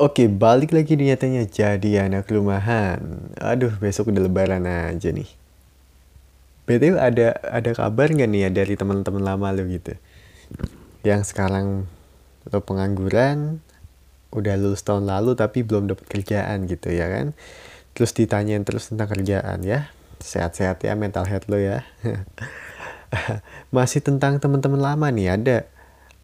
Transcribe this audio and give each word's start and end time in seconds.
Oke, 0.00 0.24
balik 0.24 0.72
lagi 0.72 0.96
nyatanya 0.96 1.44
jadi 1.44 2.08
anak 2.08 2.32
rumahan. 2.32 3.28
Aduh, 3.36 3.76
besok 3.76 4.08
udah 4.08 4.24
lebaran 4.24 4.64
aja 4.64 5.12
nih. 5.12 5.28
BTW 6.64 6.96
ada 6.96 7.36
ada 7.44 7.70
kabar 7.76 8.08
nggak 8.08 8.30
nih 8.32 8.40
ya 8.48 8.50
dari 8.56 8.72
teman-teman 8.72 9.20
lama 9.20 9.52
lo 9.52 9.68
gitu? 9.68 9.92
Yang 11.04 11.36
sekarang 11.36 11.84
lo 12.48 12.58
pengangguran, 12.64 13.60
udah 14.32 14.56
lulus 14.56 14.80
tahun 14.80 15.04
lalu 15.04 15.36
tapi 15.36 15.60
belum 15.60 15.92
dapat 15.92 16.08
kerjaan 16.08 16.64
gitu 16.72 16.88
ya 16.88 17.12
kan? 17.12 17.36
Terus 17.92 18.16
ditanyain 18.16 18.64
terus 18.64 18.88
tentang 18.88 19.12
kerjaan 19.12 19.60
ya. 19.60 19.92
Sehat-sehat 20.24 20.80
ya 20.88 20.96
mental 20.96 21.28
health 21.28 21.52
lo 21.52 21.60
ya. 21.60 21.84
Masih 23.76 24.00
tentang 24.00 24.40
teman-teman 24.40 24.80
lama 24.80 25.12
nih, 25.12 25.36
ada 25.36 25.68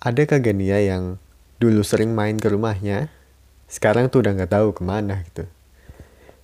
ada 0.00 0.23
kagak 0.25 0.57
nih 0.57 0.73
ya 0.73 0.96
yang 0.96 1.21
dulu 1.61 1.85
sering 1.85 2.16
main 2.16 2.41
ke 2.41 2.48
rumahnya, 2.48 3.12
sekarang 3.69 4.09
tuh 4.09 4.25
udah 4.25 4.32
nggak 4.35 4.53
tahu 4.53 4.75
ke 4.75 4.82
mana 4.82 5.23
gitu. 5.29 5.45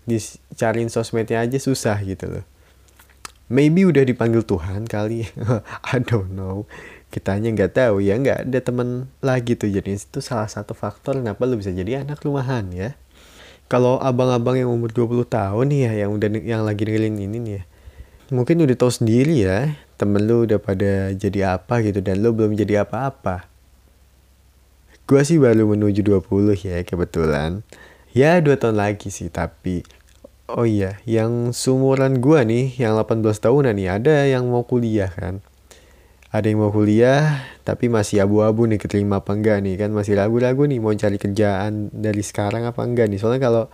Dicariin 0.05 0.93
sosmednya 0.93 1.41
aja 1.41 1.57
susah 1.57 1.97
gitu 2.05 2.29
loh. 2.29 2.45
Maybe 3.49 3.89
udah 3.89 4.05
dipanggil 4.05 4.45
Tuhan 4.45 4.85
kali. 4.85 5.29
I 5.93 5.99
don't 6.05 6.37
know. 6.37 6.69
Kitanya 7.09 7.51
nggak 7.51 7.73
tahu 7.75 8.05
ya 8.05 8.21
nggak 8.21 8.49
ada 8.49 8.59
temen 8.61 9.09
lagi 9.25 9.57
tuh. 9.57 9.73
Jadi 9.73 9.97
itu 9.97 10.21
salah 10.21 10.49
satu 10.49 10.77
faktor 10.77 11.19
kenapa 11.19 11.49
lu 11.49 11.57
bisa 11.57 11.73
jadi 11.73 12.05
anak 12.05 12.21
rumahan 12.21 12.69
ya. 12.71 12.93
Kalau 13.67 13.97
abang-abang 13.97 14.61
yang 14.61 14.69
umur 14.69 14.93
20 14.93 15.25
tahun 15.25 15.65
nih 15.73 15.81
ya 15.89 15.93
yang 16.05 16.11
udah 16.21 16.29
yang 16.45 16.63
lagi 16.69 16.85
dengerin 16.85 17.17
ini 17.17 17.39
nih 17.41 17.55
ya 17.59 17.65
mungkin 18.33 18.65
udah 18.65 18.77
tahu 18.77 18.89
sendiri 18.89 19.45
ya 19.45 19.77
temen 20.01 20.25
lu 20.25 20.49
udah 20.49 20.57
pada 20.57 21.13
jadi 21.13 21.61
apa 21.61 21.85
gitu 21.85 22.01
dan 22.01 22.25
lu 22.25 22.33
belum 22.33 22.57
jadi 22.57 22.89
apa-apa 22.89 23.45
Gue 25.05 25.21
sih 25.21 25.37
baru 25.37 25.69
menuju 25.69 26.01
20 26.01 26.57
ya 26.65 26.81
kebetulan. 26.81 27.61
Ya 28.17 28.41
dua 28.41 28.57
tahun 28.57 28.81
lagi 28.81 29.13
sih 29.13 29.29
tapi 29.29 29.85
oh 30.49 30.65
iya 30.65 30.97
yang 31.05 31.53
sumuran 31.53 32.25
gue 32.25 32.41
nih 32.41 32.81
yang 32.81 32.97
18 32.97 33.21
tahunan 33.37 33.77
nih 33.77 33.89
ada 34.01 34.25
yang 34.25 34.49
mau 34.49 34.65
kuliah 34.65 35.13
kan. 35.13 35.45
Ada 36.33 36.49
yang 36.49 36.65
mau 36.65 36.73
kuliah 36.73 37.45
tapi 37.69 37.93
masih 37.93 38.25
abu-abu 38.25 38.65
nih 38.65 38.81
keterima 38.81 39.21
apa 39.21 39.37
enggak 39.37 39.61
nih 39.61 39.77
kan 39.77 39.93
masih 39.93 40.17
ragu-ragu 40.17 40.65
nih 40.65 40.81
mau 40.81 40.97
cari 40.97 41.21
kerjaan 41.21 41.93
dari 41.93 42.25
sekarang 42.25 42.65
apa 42.65 42.81
enggak 42.81 43.13
nih 43.13 43.21
soalnya 43.21 43.45
kalau 43.45 43.65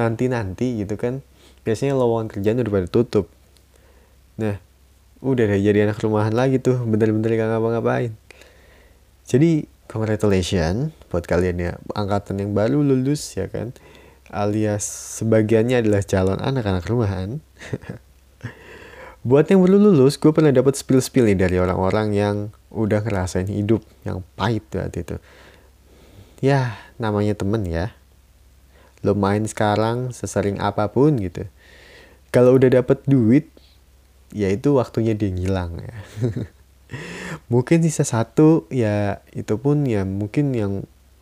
nanti-nanti 0.00 0.80
gitu 0.80 0.96
kan 0.96 1.20
biasanya 1.68 2.00
lowongan 2.00 2.32
kerjaan 2.32 2.64
udah 2.64 2.72
pada 2.72 2.88
tutup. 2.88 3.28
Nah 4.40 4.56
udah 5.20 5.44
deh 5.52 5.60
jadi 5.60 5.84
anak 5.84 6.00
rumahan 6.00 6.32
lagi 6.32 6.64
tuh 6.64 6.80
bener-bener 6.80 7.36
gak 7.36 7.48
ngapa-ngapain. 7.52 8.16
Jadi 9.28 9.68
congratulations 9.88 10.94
buat 11.08 11.24
kalian 11.24 11.56
ya. 11.58 11.72
Angkatan 11.96 12.38
yang 12.38 12.52
baru 12.52 12.84
lulus 12.84 13.34
ya 13.34 13.48
kan? 13.48 13.74
Alias 14.28 14.84
sebagiannya 15.18 15.80
adalah 15.80 16.04
calon 16.04 16.38
anak-anak 16.38 16.84
rumahan. 16.84 17.40
Buat 19.28 19.50
yang 19.50 19.64
belum 19.64 19.92
lulus 19.92 20.20
gue 20.20 20.30
pernah 20.30 20.54
dapat 20.54 20.78
spill-spill 20.78 21.26
nih 21.32 21.48
dari 21.48 21.56
orang-orang 21.58 22.14
yang 22.14 22.36
udah 22.70 23.02
ngerasain 23.02 23.48
hidup 23.48 23.82
yang 24.04 24.22
pahit 24.36 24.62
waktu 24.76 25.02
itu. 25.02 25.16
Ya 26.44 26.76
namanya 27.00 27.34
temen 27.34 27.64
ya. 27.66 27.96
Lo 29.02 29.16
main 29.16 29.48
sekarang 29.48 30.14
sesering 30.14 30.60
apa 30.60 30.86
pun 30.92 31.18
gitu. 31.18 31.48
Kalau 32.30 32.60
udah 32.60 32.68
dapat 32.68 33.00
duit 33.08 33.48
ya 34.32 34.52
itu 34.52 34.76
waktunya 34.76 35.16
dia 35.16 35.32
ngilang 35.32 35.80
ya 35.80 35.96
mungkin 37.52 37.84
sisa 37.84 38.04
satu 38.04 38.64
ya 38.72 39.20
itu 39.36 39.54
pun 39.60 39.84
ya 39.84 40.04
mungkin 40.04 40.52
yang 40.56 40.72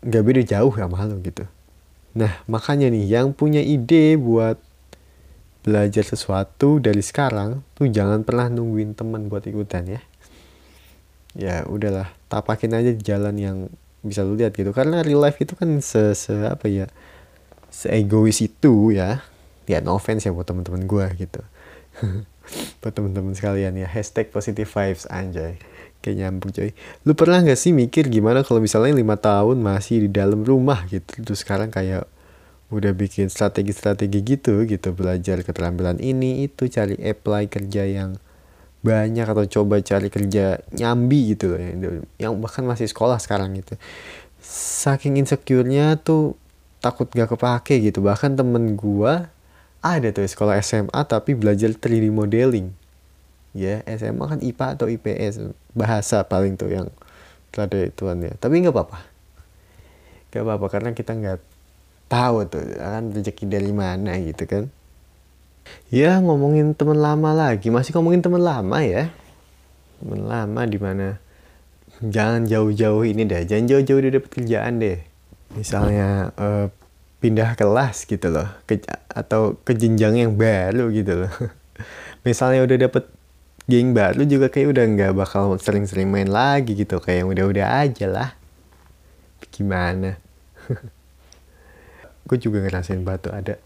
nggak 0.06 0.22
beda 0.22 0.42
jauh 0.46 0.74
ya 0.74 0.86
malu 0.86 1.18
gitu. 1.22 1.46
Nah 2.14 2.42
makanya 2.46 2.88
nih 2.88 3.04
yang 3.06 3.34
punya 3.34 3.60
ide 3.60 4.14
buat 4.16 4.58
belajar 5.66 6.06
sesuatu 6.06 6.78
dari 6.78 7.02
sekarang 7.02 7.66
tuh 7.74 7.90
jangan 7.90 8.22
pernah 8.22 8.46
nungguin 8.46 8.94
teman 8.94 9.26
buat 9.26 9.42
ikutan 9.44 9.98
ya. 9.98 10.00
Ya 11.36 11.56
udahlah 11.66 12.14
tapakin 12.30 12.72
aja 12.78 12.94
jalan 12.94 13.36
yang 13.36 13.56
bisa 14.06 14.22
lu 14.22 14.38
lihat 14.38 14.54
gitu. 14.54 14.70
Karena 14.70 15.02
real 15.02 15.20
life 15.20 15.42
itu 15.42 15.58
kan 15.58 15.82
se, 15.82 16.14
se 16.14 16.32
apa 16.46 16.70
ya 16.70 16.86
se 17.68 17.90
egois 17.90 18.38
itu 18.38 18.94
ya. 18.94 19.26
Ya 19.66 19.82
no 19.82 19.98
offense 19.98 20.22
ya 20.22 20.30
buat 20.30 20.46
teman-teman 20.46 20.86
gue 20.86 21.26
gitu 21.26 21.42
buat 22.80 22.92
teman-teman 22.94 23.34
sekalian 23.34 23.74
ya 23.76 23.88
hashtag 23.88 24.30
positive 24.30 24.68
vibes 24.68 25.06
anjay. 25.10 25.58
Kayak 26.04 26.16
nyambung 26.22 26.52
coy. 26.54 26.70
Lu 27.02 27.12
pernah 27.18 27.42
gak 27.42 27.58
sih 27.58 27.74
mikir 27.74 28.06
gimana 28.06 28.46
kalau 28.46 28.62
misalnya 28.62 28.94
lima 28.94 29.18
tahun 29.18 29.58
masih 29.58 30.06
di 30.06 30.10
dalam 30.12 30.46
rumah 30.46 30.86
gitu? 30.86 31.24
Terus 31.24 31.42
sekarang 31.42 31.72
kayak 31.74 32.06
udah 32.70 32.92
bikin 32.94 33.26
strategi-strategi 33.26 34.22
gitu 34.22 34.62
gitu. 34.68 34.94
Belajar 34.94 35.42
keterampilan 35.42 35.98
ini 35.98 36.46
itu 36.46 36.70
cari 36.70 36.94
apply 37.00 37.50
kerja 37.50 37.82
yang 37.86 38.20
banyak 38.86 39.26
atau 39.26 39.44
coba 39.50 39.82
cari 39.82 40.06
kerja 40.06 40.62
nyambi 40.70 41.34
gitu 41.34 41.50
loh 41.50 41.58
yang, 41.58 42.06
yang 42.22 42.32
bahkan 42.38 42.62
masih 42.62 42.86
sekolah 42.86 43.18
sekarang 43.18 43.58
gitu. 43.58 43.74
Saking 44.46 45.18
insecure-nya 45.18 45.98
tuh 45.98 46.38
takut 46.78 47.10
gak 47.10 47.34
kepake 47.34 47.82
gitu. 47.82 47.98
Bahkan 47.98 48.38
temen 48.38 48.78
gua 48.78 49.34
ada 49.86 50.08
tuh 50.10 50.26
sekolah 50.26 50.58
SMA 50.64 51.00
tapi 51.06 51.38
belajar 51.38 51.70
3D 51.70 52.10
modeling. 52.10 52.74
Ya 53.56 53.80
SMA 53.86 54.24
kan 54.26 54.40
IPA 54.42 54.66
atau 54.76 54.86
IPS 54.90 55.54
bahasa 55.72 56.20
paling 56.26 56.58
tuh 56.60 56.68
yang 56.68 56.88
ada 57.56 57.88
ituan 57.88 58.20
ya. 58.20 58.36
Tapi 58.36 58.60
nggak 58.60 58.74
apa-apa. 58.74 59.00
Nggak 60.28 60.42
apa-apa 60.44 60.66
karena 60.68 60.90
kita 60.92 61.12
nggak 61.16 61.38
tahu 62.12 62.44
tuh 62.46 62.62
kan 62.76 63.08
rezeki 63.16 63.44
dari 63.48 63.72
mana 63.72 64.12
gitu 64.20 64.44
kan. 64.44 64.68
Ya 65.90 66.20
ngomongin 66.20 66.76
teman 66.76 67.00
lama 67.00 67.32
lagi. 67.32 67.72
Masih 67.72 67.96
ngomongin 67.96 68.20
teman 68.20 68.44
lama 68.44 68.78
ya? 68.84 69.08
Teman 70.02 70.28
lama 70.28 70.60
di 70.68 70.78
mana? 70.78 71.08
Jangan 72.04 72.44
jauh-jauh 72.44 73.08
ini 73.08 73.24
deh. 73.24 73.48
Jangan 73.48 73.64
jauh-jauh 73.72 73.98
udah 74.04 74.12
dapet 74.20 74.30
kerjaan 74.30 74.72
deh. 74.78 75.00
Misalnya 75.56 76.36
uh, 76.36 76.68
pindah 77.26 77.58
kelas 77.58 78.06
gitu 78.06 78.30
loh. 78.30 78.46
Ke, 78.70 78.78
atau 79.10 79.58
ke 79.66 79.74
jenjang 79.74 80.14
yang 80.14 80.32
baru 80.38 80.94
gitu 80.94 81.26
loh. 81.26 81.32
Misalnya 82.26 82.62
udah 82.62 82.86
dapet 82.86 83.10
geng 83.66 83.90
baru 83.90 84.22
juga 84.22 84.46
kayak 84.46 84.78
udah 84.78 84.84
nggak 84.86 85.12
bakal 85.18 85.58
sering-sering 85.58 86.06
main 86.06 86.30
lagi 86.30 86.78
gitu. 86.78 87.02
Kayak 87.02 87.26
yang 87.26 87.28
udah-udah 87.34 87.66
aja 87.82 88.06
lah. 88.06 88.30
Gimana? 89.50 90.22
Gue 92.30 92.38
juga 92.38 92.62
ngerasain 92.62 93.02
batu. 93.02 93.34
Ada 93.34 93.58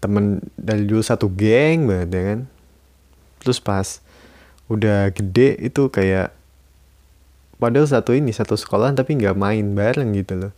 temen 0.00 0.40
dari 0.56 0.88
dulu 0.88 1.04
satu 1.04 1.28
geng 1.28 1.84
banget 1.84 2.08
ya 2.08 2.22
kan. 2.32 2.40
Terus 3.44 3.60
pas 3.60 4.00
udah 4.72 5.12
gede 5.12 5.60
itu 5.60 5.92
kayak 5.92 6.32
padahal 7.60 7.84
satu 7.84 8.16
ini 8.16 8.32
satu 8.32 8.56
sekolah 8.56 8.96
tapi 8.96 9.20
nggak 9.20 9.36
main 9.36 9.76
bareng 9.76 10.16
gitu 10.16 10.40
loh 10.40 10.52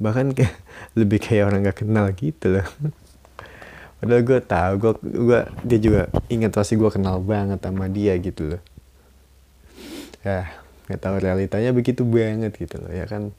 bahkan 0.00 0.32
kayak 0.32 0.56
lebih 0.98 1.20
kayak 1.20 1.52
orang 1.52 1.68
gak 1.68 1.84
kenal 1.84 2.08
gitu 2.16 2.58
loh. 2.58 2.66
Padahal 4.00 4.24
gue 4.24 4.40
tahu 4.40 4.72
gue 4.80 4.92
gue 5.04 5.40
dia 5.60 5.78
juga 5.78 6.02
ingat 6.32 6.56
pasti 6.56 6.80
gue 6.80 6.88
kenal 6.88 7.20
banget 7.20 7.60
sama 7.60 7.84
dia 7.86 8.16
gitu 8.16 8.56
loh. 8.56 8.62
Ya 10.24 10.48
nggak 10.88 11.06
tahu 11.06 11.22
realitanya 11.22 11.70
begitu 11.70 12.02
banget 12.02 12.56
gitu 12.56 12.80
loh 12.80 12.88
ya 12.88 13.04
kan. 13.04 13.30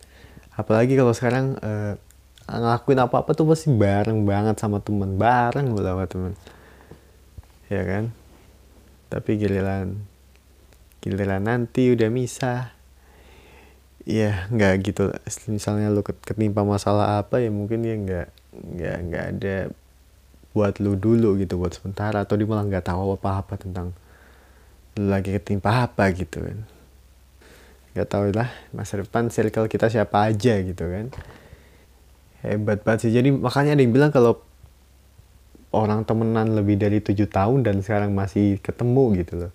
Apalagi 0.54 0.94
kalau 0.94 1.18
sekarang 1.18 1.58
uh, 1.66 1.98
ngelakuin 2.46 3.02
apa 3.02 3.26
apa 3.26 3.32
tuh 3.34 3.50
pasti 3.50 3.74
bareng 3.74 4.22
banget 4.22 4.62
sama 4.62 4.78
temen 4.78 5.18
bareng 5.18 5.74
gue 5.74 5.82
sama 5.82 6.06
temen. 6.06 6.34
Ya 7.74 7.82
kan? 7.82 8.14
Tapi 9.10 9.42
giliran 9.42 9.98
giliran 11.02 11.42
nanti 11.42 11.90
udah 11.90 12.10
misah 12.14 12.70
ya 14.06 14.50
nggak 14.50 14.74
gitu. 14.86 15.14
Misalnya 15.52 15.94
lu 15.94 16.02
ketimpa 16.02 16.66
masalah 16.66 17.22
apa 17.22 17.42
ya 17.42 17.50
mungkin 17.54 17.86
dia 17.86 17.96
nggak 17.98 18.28
nggak 18.52 18.98
nggak 19.08 19.26
ada 19.38 19.58
buat 20.52 20.84
lu 20.84 21.00
dulu 21.00 21.38
gitu 21.40 21.58
buat 21.62 21.74
sementara. 21.76 22.26
Atau 22.26 22.38
dia 22.38 22.48
malah 22.50 22.66
nggak 22.66 22.86
tahu 22.88 23.16
apa 23.16 23.30
apa 23.46 23.54
tentang 23.58 23.94
lu 24.98 25.08
lagi 25.08 25.32
ketimpa 25.32 25.88
apa 25.88 26.10
gitu 26.12 26.42
kan. 26.42 26.60
Nggak 27.92 28.08
tahu 28.08 28.24
lah 28.32 28.50
masa 28.72 29.04
depan 29.04 29.28
circle 29.28 29.68
kita 29.68 29.92
siapa 29.92 30.32
aja 30.32 30.60
gitu 30.64 30.84
kan. 30.88 31.12
Hebat 32.42 32.82
banget 32.82 33.08
sih. 33.08 33.12
Jadi 33.14 33.30
makanya 33.30 33.78
ada 33.78 33.82
yang 33.86 33.94
bilang 33.94 34.10
kalau 34.10 34.42
orang 35.72 36.04
temenan 36.04 36.52
lebih 36.52 36.76
dari 36.76 37.00
tujuh 37.00 37.32
tahun 37.32 37.64
dan 37.64 37.80
sekarang 37.80 38.12
masih 38.12 38.60
ketemu 38.60 39.24
gitu 39.24 39.34
loh. 39.48 39.52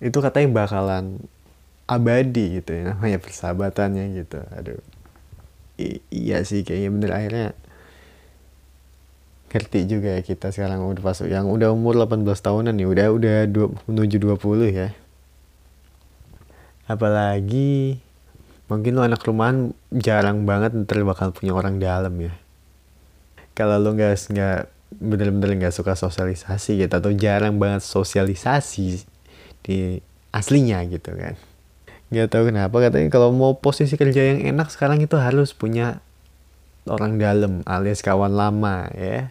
Itu 0.00 0.24
katanya 0.24 0.64
bakalan 0.64 1.20
abadi 1.90 2.62
gitu 2.62 2.70
ya. 2.70 2.94
Namanya 2.94 3.18
persahabatannya 3.18 4.04
gitu. 4.22 4.38
Aduh. 4.54 4.78
I 5.80 5.98
iya 6.14 6.46
sih 6.46 6.62
kayaknya 6.62 6.90
bener. 6.94 7.10
Akhirnya 7.10 7.48
ngerti 9.50 9.90
juga 9.90 10.14
ya 10.14 10.22
kita 10.22 10.54
sekarang 10.54 10.86
udah 10.86 11.02
pas 11.02 11.18
yang 11.26 11.50
udah 11.50 11.74
umur 11.74 11.98
18 11.98 12.22
tahunan 12.38 12.74
nih. 12.78 12.86
Udah 12.86 13.06
udah 13.10 13.36
dua, 13.50 13.66
menuju 13.90 14.16
20 14.22 14.70
ya. 14.70 14.88
Apalagi 16.86 17.98
mungkin 18.70 18.94
lo 18.94 19.02
anak 19.02 19.26
rumahan 19.26 19.74
jarang 19.90 20.46
banget 20.46 20.70
ntar 20.86 21.02
bakal 21.02 21.34
punya 21.34 21.58
orang 21.58 21.82
dalam 21.82 22.14
ya. 22.22 22.30
Kalau 23.58 23.82
lo 23.82 23.90
nggak 23.98 24.14
nggak 24.30 24.58
bener-bener 24.94 25.50
nggak 25.58 25.74
suka 25.74 25.94
sosialisasi 25.98 26.82
gitu 26.82 26.94
atau 26.94 27.10
jarang 27.14 27.58
banget 27.58 27.82
sosialisasi 27.86 29.06
di 29.62 30.02
aslinya 30.34 30.82
gitu 30.86 31.14
kan 31.14 31.38
nggak 32.10 32.26
tahu 32.26 32.50
kenapa 32.50 32.74
katanya 32.82 33.06
kalau 33.06 33.30
mau 33.30 33.54
posisi 33.54 33.94
kerja 33.94 34.34
yang 34.34 34.42
enak 34.42 34.74
sekarang 34.74 34.98
itu 34.98 35.14
harus 35.14 35.54
punya 35.54 36.02
orang 36.90 37.22
dalam 37.22 37.62
alias 37.62 38.02
kawan 38.02 38.34
lama 38.34 38.90
ya. 38.98 39.30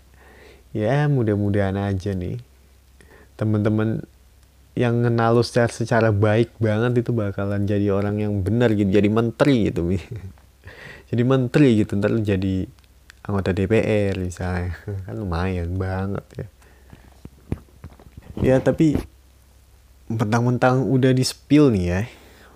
Ya 0.72 1.12
mudah-mudahan 1.12 1.76
aja 1.76 2.16
nih. 2.16 2.40
Teman-teman 3.36 4.08
yang 4.80 5.04
kenal 5.04 5.36
lu 5.36 5.44
secara, 5.44 5.68
secara 5.68 6.10
baik 6.16 6.56
banget 6.56 7.04
itu 7.04 7.12
bakalan 7.12 7.68
jadi 7.68 7.92
orang 7.92 8.24
yang 8.24 8.40
benar 8.40 8.72
gitu 8.72 8.88
jadi 8.88 9.10
menteri 9.12 9.68
gitu 9.68 9.92
jadi 11.12 11.24
menteri 11.28 11.84
gitu 11.84 12.00
ntar 12.00 12.16
lu 12.16 12.24
jadi 12.24 12.64
anggota 13.28 13.52
DPR 13.52 14.16
misalnya. 14.24 14.72
Kan 15.04 15.20
lumayan 15.20 15.76
banget 15.76 16.26
ya. 16.32 16.48
Ya 18.40 18.56
tapi 18.64 18.96
mentang-mentang 20.08 20.88
udah 20.88 21.12
di 21.12 21.28
spill 21.28 21.76
nih 21.76 21.86
ya 21.86 22.02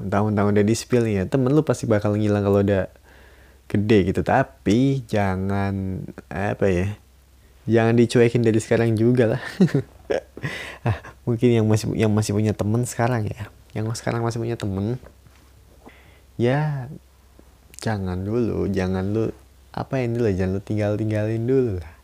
mentang-mentang 0.02 0.54
udah 0.54 0.64
di 0.66 0.76
spill 0.78 1.06
ya 1.06 1.26
temen 1.30 1.54
lu 1.54 1.62
pasti 1.62 1.86
bakal 1.86 2.18
ngilang 2.18 2.42
kalau 2.46 2.62
udah 2.66 2.90
gede 3.70 4.14
gitu. 4.14 4.22
Tapi 4.22 5.04
jangan 5.10 6.06
apa 6.30 6.66
ya 6.70 6.88
jangan 7.64 7.96
dicuekin 7.96 8.44
dari 8.44 8.60
sekarang 8.60 8.96
juga 8.96 9.38
lah. 9.38 9.44
Ah, 10.84 11.00
mungkin 11.24 11.56
yang 11.56 11.66
masih 11.66 11.96
yang 11.96 12.12
masih 12.12 12.36
punya 12.36 12.52
temen 12.52 12.84
sekarang 12.84 13.26
ya. 13.26 13.48
Yang 13.72 14.04
sekarang 14.04 14.22
masih 14.22 14.44
punya 14.44 14.60
temen 14.60 15.00
ya 16.36 16.92
jangan 17.80 18.20
dulu 18.26 18.68
jangan 18.68 19.14
lu 19.14 19.30
apa 19.72 20.02
ini 20.02 20.18
dulu 20.18 20.28
jangan 20.34 20.52
lu 20.60 20.62
tinggal 20.62 20.92
tinggalin 21.00 21.48
dulu 21.48 21.80
lah. 21.80 21.96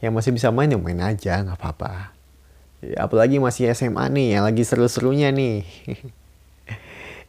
Yang 0.00 0.12
masih 0.16 0.30
bisa 0.32 0.48
main 0.48 0.72
ya 0.72 0.80
main 0.80 1.00
aja 1.04 1.44
nggak 1.44 1.60
apa-apa. 1.60 2.16
Ya, 2.80 3.04
apalagi 3.04 3.36
masih 3.36 3.68
SMA 3.76 4.08
nih 4.08 4.40
yang 4.40 4.48
lagi 4.48 4.64
seru-serunya 4.64 5.28
nih 5.28 5.68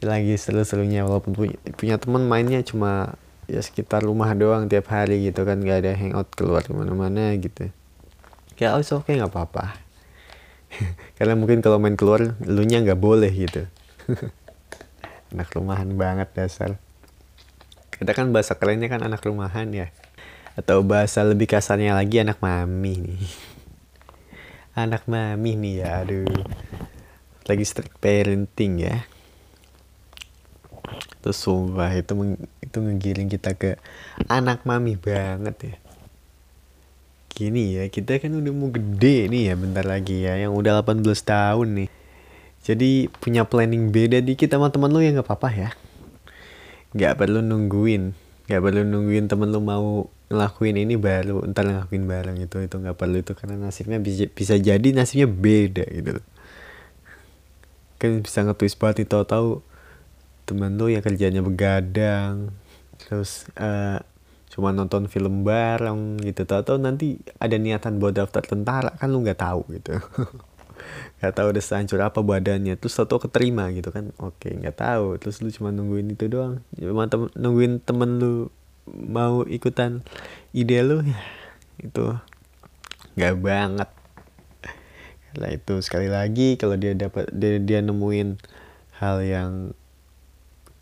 lagi 0.02 0.34
seru-serunya 0.34 1.06
walaupun 1.06 1.38
punya, 1.38 1.58
punya 1.78 1.96
teman 2.02 2.26
mainnya 2.26 2.66
cuma 2.66 3.14
ya 3.46 3.62
sekitar 3.62 4.02
rumah 4.02 4.34
doang 4.34 4.66
tiap 4.66 4.90
hari 4.90 5.30
gitu 5.30 5.46
kan 5.46 5.62
gak 5.62 5.86
ada 5.86 5.94
hangout 5.94 6.30
keluar 6.34 6.66
ke 6.66 6.74
mana-mana 6.74 7.38
gitu. 7.38 7.70
Ya 8.58 8.78
oke 8.78 8.86
okay 8.86 9.18
nggak 9.18 9.30
apa-apa. 9.30 9.78
Karena 11.18 11.38
mungkin 11.38 11.62
kalau 11.62 11.78
main 11.78 11.98
keluar 11.98 12.38
lu 12.42 12.64
nya 12.66 12.82
nggak 12.82 12.98
boleh 12.98 13.30
gitu. 13.30 13.66
Anak 15.34 15.54
rumahan 15.54 15.90
banget 15.98 16.30
dasar. 16.34 16.78
Kita 17.94 18.18
kan 18.18 18.34
bahasa 18.34 18.58
kerennya 18.58 18.90
kan 18.90 19.06
anak 19.06 19.22
rumahan 19.22 19.70
ya. 19.70 19.94
Atau 20.58 20.82
bahasa 20.82 21.22
lebih 21.22 21.46
kasarnya 21.46 21.94
lagi 21.94 22.18
anak 22.18 22.42
mami 22.42 22.98
nih. 22.98 23.24
Anak 24.84 25.06
mami 25.06 25.54
nih 25.56 25.86
ya 25.86 26.02
aduh. 26.02 26.26
Lagi 27.46 27.64
strict 27.64 28.02
parenting 28.02 28.82
ya 28.82 29.06
terus 31.22 31.38
sumpah 31.40 31.94
itu 31.94 32.12
itu 32.66 32.78
ngegiring 32.82 33.30
kita 33.30 33.54
ke 33.54 33.78
anak 34.26 34.66
mami 34.66 34.98
banget 34.98 35.56
ya. 35.62 35.76
Gini 37.32 37.78
ya 37.80 37.88
kita 37.88 38.20
kan 38.20 38.34
udah 38.34 38.52
mau 38.52 38.74
gede 38.74 39.30
nih 39.30 39.54
ya 39.54 39.56
bentar 39.56 39.86
lagi 39.86 40.26
ya 40.26 40.36
yang 40.42 40.58
udah 40.58 40.82
18 40.84 41.06
tahun 41.06 41.68
nih. 41.86 41.90
Jadi 42.62 43.10
punya 43.22 43.46
planning 43.46 43.94
beda 43.94 44.22
dikit 44.22 44.50
sama 44.50 44.74
teman 44.74 44.90
lu 44.90 45.00
ya 45.00 45.14
nggak 45.14 45.26
apa-apa 45.30 45.50
ya. 45.54 45.70
Nggak 46.92 47.22
perlu 47.22 47.40
nungguin 47.40 48.32
nggak 48.52 48.68
perlu 48.68 48.84
nungguin 48.84 49.26
temen 49.32 49.48
lu 49.48 49.64
mau 49.64 50.12
ngelakuin 50.28 50.76
ini 50.76 51.00
baru 51.00 51.40
ntar 51.56 51.64
ngelakuin 51.64 52.04
bareng 52.04 52.38
itu 52.44 52.60
itu 52.60 52.76
nggak 52.76 53.00
perlu 53.00 53.24
itu 53.24 53.32
karena 53.32 53.56
nasibnya 53.56 53.96
bisa, 54.04 54.28
bisa 54.28 54.60
jadi 54.60 54.92
nasibnya 54.92 55.32
beda 55.32 55.88
gitu 55.88 56.20
kan 57.96 58.20
bisa 58.20 58.44
nge-twist 58.44 58.76
banget 58.76 59.08
itu 59.08 59.16
tahu 59.24 59.64
temen 60.52 60.76
lu 60.76 60.92
yang 60.92 61.00
kerjanya 61.00 61.40
begadang 61.40 62.52
terus 63.00 63.48
uh, 63.56 64.04
cuma 64.52 64.76
nonton 64.76 65.08
film 65.08 65.48
bareng 65.48 66.20
gitu. 66.20 66.44
Tau 66.44 66.62
tau 66.68 66.76
nanti 66.76 67.16
ada 67.40 67.56
niatan 67.56 68.04
buat 68.04 68.12
daftar 68.12 68.44
tentara 68.44 68.92
kan 69.00 69.08
lu 69.08 69.24
nggak 69.24 69.40
tahu 69.40 69.64
gitu. 69.72 69.96
Nggak 71.22 71.34
tahu 71.38 71.48
udah 71.54 71.64
sehancur 71.64 72.02
apa 72.02 72.20
badannya. 72.26 72.76
Terus 72.76 72.98
tau 72.98 73.22
keterima 73.22 73.70
gitu 73.72 73.94
kan. 73.94 74.12
Oke 74.20 74.52
nggak 74.52 74.76
tahu. 74.82 75.16
Terus 75.22 75.40
lu 75.40 75.54
cuma 75.54 75.70
nungguin 75.72 76.12
itu 76.12 76.26
doang. 76.28 76.60
Cuma 76.76 77.08
tem 77.08 77.32
nungguin 77.38 77.80
temen 77.80 78.18
lu 78.18 78.50
mau 78.90 79.46
ikutan 79.46 80.02
ide 80.52 80.82
lu 80.84 81.06
ya 81.06 81.22
itu 81.80 82.18
nggak 83.16 83.36
banget. 83.40 83.90
Karena 85.32 85.48
itu 85.54 85.74
sekali 85.80 86.12
lagi 86.12 86.60
kalau 86.60 86.76
dia 86.76 86.92
dapat 86.92 87.30
dia, 87.32 87.62
dia 87.62 87.80
nemuin 87.80 88.36
hal 89.00 89.24
yang 89.24 89.52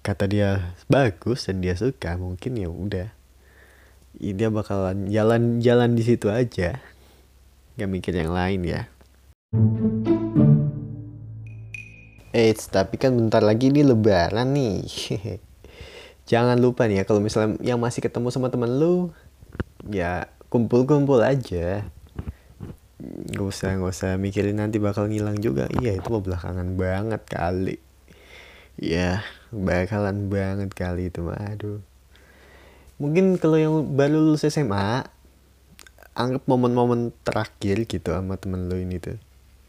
kata 0.02 0.26
dia 0.26 0.76
bagus 0.88 1.48
dan 1.48 1.60
dia 1.60 1.76
suka 1.76 2.16
mungkin 2.16 2.56
ya 2.56 2.70
udah 2.72 3.08
dia 4.20 4.50
bakalan 4.50 5.12
jalan-jalan 5.12 5.94
di 5.94 6.04
situ 6.04 6.28
aja 6.32 6.80
nggak 7.76 7.90
mikir 7.90 8.14
yang 8.16 8.34
lain 8.34 8.62
ya 8.66 8.82
Eits, 12.30 12.70
tapi 12.70 13.02
kan 13.02 13.18
bentar 13.18 13.42
lagi 13.42 13.74
ini 13.74 13.82
lebaran 13.82 14.54
nih. 14.54 14.86
Jangan 16.30 16.62
lupa 16.62 16.86
nih 16.86 17.02
ya 17.02 17.04
kalau 17.10 17.18
misalnya 17.18 17.58
yang 17.58 17.82
masih 17.82 18.06
ketemu 18.06 18.30
sama 18.30 18.54
teman 18.54 18.70
lu, 18.78 19.10
ya 19.90 20.30
kumpul-kumpul 20.54 21.26
aja. 21.26 21.90
Gak 23.34 23.46
usah, 23.50 23.74
gak 23.82 23.90
usah 23.90 24.12
mikirin 24.22 24.62
nanti 24.62 24.78
bakal 24.78 25.10
ngilang 25.10 25.42
juga. 25.42 25.66
Iya, 25.82 25.98
itu 25.98 26.08
mau 26.14 26.22
belakangan 26.22 26.78
banget 26.78 27.26
kali. 27.26 27.82
Ya, 28.80 29.28
bakalan 29.52 30.32
banget 30.32 30.72
kali 30.72 31.12
itu 31.12 31.20
mah 31.20 31.36
aduh. 31.36 31.84
Mungkin 32.96 33.36
kalau 33.36 33.60
yang 33.60 33.76
baru 33.96 34.20
lulus 34.20 34.48
SMA 34.48 35.04
anggap 36.16 36.44
momen-momen 36.48 37.12
terakhir 37.28 37.84
gitu 37.88 38.16
sama 38.16 38.40
temen 38.40 38.72
lo 38.72 38.80
ini 38.80 39.04
tuh. 39.04 39.20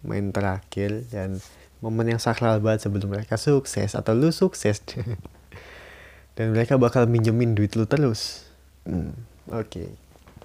Main 0.07 0.31
terakhir 0.31 1.11
dan 1.11 1.43
momen 1.83 2.07
yang 2.07 2.23
sakral 2.23 2.63
banget 2.63 2.87
sebelum 2.87 3.11
mereka 3.11 3.35
sukses 3.35 3.99
atau 3.99 4.15
lu 4.15 4.31
sukses. 4.31 4.79
Dan 6.39 6.55
mereka 6.57 6.79
bakal 6.81 7.05
minjemin 7.11 7.59
duit 7.59 7.75
lu 7.75 7.85
terus. 7.85 8.47
Hmm, 8.87 9.13
oke. 9.51 9.91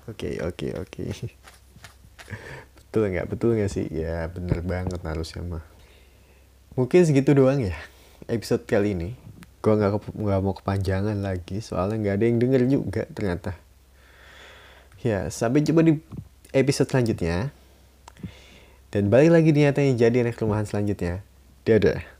Oke 0.10 0.42
oke 0.42 0.68
oke. 0.76 1.04
Betul 2.82 3.14
nggak? 3.14 3.30
Betul 3.30 3.62
nggak 3.62 3.72
sih? 3.72 3.86
Ya 3.94 4.26
bener 4.28 4.60
banget 4.66 5.00
harusnya 5.06 5.46
mah 5.46 5.76
mungkin 6.76 7.08
segitu 7.08 7.32
doang 7.32 7.64
ya 7.64 7.76
episode 8.32 8.64
kali 8.66 8.96
ini 8.96 9.10
gue 9.66 9.74
nggak 9.74 10.14
nggak 10.14 10.40
mau 10.46 10.54
kepanjangan 10.54 11.18
lagi 11.26 11.58
soalnya 11.58 11.98
nggak 11.98 12.16
ada 12.22 12.26
yang 12.30 12.38
denger 12.38 12.62
juga 12.70 13.04
ternyata. 13.10 13.58
Ya 15.02 15.26
sampai 15.34 15.66
jumpa 15.66 15.82
di 15.82 15.98
episode 16.54 16.86
selanjutnya. 16.86 17.50
Dan 18.94 19.10
balik 19.10 19.34
lagi 19.34 19.50
nyatanya 19.52 19.98
jadi 19.98 20.22
anak 20.22 20.38
rumahan 20.38 20.70
selanjutnya. 20.70 21.26
Dadah 21.66 22.15